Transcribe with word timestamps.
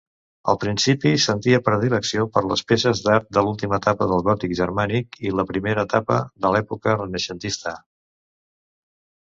Al 0.51 0.55
principi, 0.61 1.09
sentia 1.25 1.59
predilecció 1.67 2.25
per 2.37 2.43
les 2.53 2.63
peces 2.71 3.03
d'art 3.09 3.29
de 3.37 3.43
l'última 3.45 3.79
etapa 3.83 4.09
del 4.13 4.25
gòtic 4.29 4.57
germànic 4.63 5.21
i 5.29 5.35
la 5.43 5.47
primera 5.53 5.87
etapa 5.91 6.19
de 6.33 6.45
la 6.49 6.55
l'època 6.57 6.99
renaixentista. 6.99 7.79